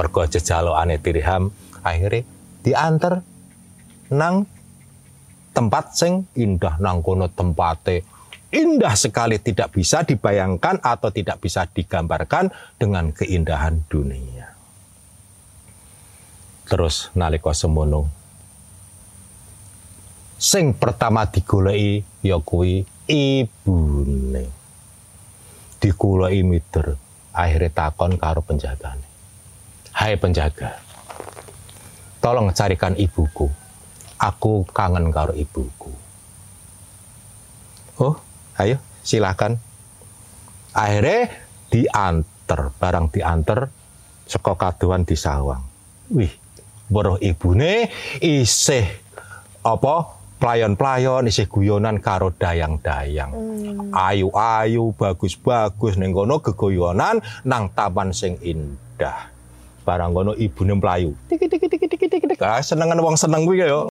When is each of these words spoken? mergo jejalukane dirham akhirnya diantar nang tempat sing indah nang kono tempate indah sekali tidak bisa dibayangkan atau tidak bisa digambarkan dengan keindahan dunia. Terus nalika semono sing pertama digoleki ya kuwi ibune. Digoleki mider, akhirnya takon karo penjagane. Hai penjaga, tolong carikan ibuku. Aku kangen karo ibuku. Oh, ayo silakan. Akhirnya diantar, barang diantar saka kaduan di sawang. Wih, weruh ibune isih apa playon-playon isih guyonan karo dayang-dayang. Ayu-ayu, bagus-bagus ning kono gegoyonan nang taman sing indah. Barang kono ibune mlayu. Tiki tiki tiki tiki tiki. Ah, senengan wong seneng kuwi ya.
mergo 0.00 0.24
jejalukane 0.24 0.96
dirham 0.96 1.52
akhirnya 1.84 2.24
diantar 2.64 3.20
nang 4.08 4.48
tempat 5.52 5.92
sing 5.92 6.24
indah 6.32 6.80
nang 6.80 7.04
kono 7.04 7.28
tempate 7.28 8.08
indah 8.48 8.96
sekali 8.96 9.36
tidak 9.38 9.76
bisa 9.76 10.00
dibayangkan 10.02 10.80
atau 10.80 11.12
tidak 11.12 11.38
bisa 11.38 11.68
digambarkan 11.70 12.50
dengan 12.80 13.14
keindahan 13.14 13.86
dunia. 13.86 14.56
Terus 16.66 17.12
nalika 17.14 17.52
semono 17.54 18.10
sing 20.40 20.72
pertama 20.72 21.28
digoleki 21.28 22.24
ya 22.24 22.40
kuwi 22.40 22.88
ibune. 23.04 24.48
Digoleki 25.80 26.40
mider, 26.44 26.96
akhirnya 27.32 27.72
takon 27.72 28.16
karo 28.16 28.40
penjagane. 28.40 29.09
Hai 30.00 30.16
penjaga, 30.16 30.80
tolong 32.24 32.56
carikan 32.56 32.96
ibuku. 32.96 33.52
Aku 34.16 34.64
kangen 34.72 35.12
karo 35.12 35.36
ibuku. 35.36 35.92
Oh, 38.00 38.16
ayo 38.56 38.80
silakan. 39.04 39.60
Akhirnya 40.72 41.28
diantar, 41.68 42.72
barang 42.80 43.12
diantar 43.12 43.68
saka 44.24 44.56
kaduan 44.56 45.04
di 45.04 45.20
sawang. 45.20 45.68
Wih, 46.16 46.32
weruh 46.88 47.20
ibune 47.20 47.92
isih 48.24 48.88
apa 49.60 50.16
playon-playon 50.40 51.28
isih 51.28 51.44
guyonan 51.44 52.00
karo 52.00 52.32
dayang-dayang. 52.32 53.36
Ayu-ayu, 53.92 54.96
bagus-bagus 54.96 56.00
ning 56.00 56.16
kono 56.16 56.40
gegoyonan 56.40 57.20
nang 57.44 57.68
taman 57.76 58.16
sing 58.16 58.40
indah. 58.40 59.36
Barang 59.90 60.14
kono 60.14 60.38
ibune 60.38 60.78
mlayu. 60.78 61.10
Tiki 61.26 61.50
tiki 61.50 61.66
tiki 61.66 61.86
tiki 61.90 62.06
tiki. 62.06 62.38
Ah, 62.38 62.62
senengan 62.62 63.02
wong 63.02 63.18
seneng 63.18 63.42
kuwi 63.42 63.58
ya. 63.66 63.74